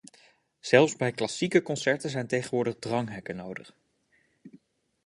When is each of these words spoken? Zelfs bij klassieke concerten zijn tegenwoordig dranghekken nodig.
Zelfs 0.59 0.95
bij 0.95 1.11
klassieke 1.11 1.61
concerten 1.61 2.09
zijn 2.09 2.27
tegenwoordig 2.27 2.75
dranghekken 2.79 3.35
nodig. 3.35 3.75